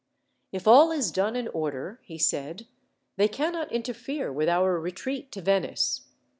"If 0.51 0.67
all 0.67 0.89
is 0.91 1.11
done 1.11 1.35
in 1.35 1.47
order," 1.49 1.99
he 2.01 2.17
said, 2.17 2.65
"they 3.17 3.27
cannot 3.27 3.71
interfere 3.71 4.33
with 4.33 4.49
our 4.49 4.79
retreat 4.79 5.31
to 5.33 5.41
Venice. 5.43 6.01